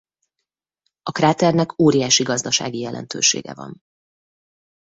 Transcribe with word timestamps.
A 1.03 1.11
kráternek 1.11 1.79
óriási 1.81 2.23
gazdasági 2.23 2.79
jelentősége 2.79 3.53
van. 3.53 3.79